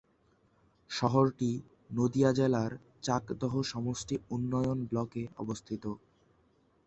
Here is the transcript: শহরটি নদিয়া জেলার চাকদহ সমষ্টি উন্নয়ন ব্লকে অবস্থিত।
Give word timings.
শহরটি 0.89 1.49
নদিয়া 1.89 2.31
জেলার 2.33 2.71
চাকদহ 3.03 3.53
সমষ্টি 3.63 4.15
উন্নয়ন 4.29 4.79
ব্লকে 4.85 5.23
অবস্থিত। 5.37 5.83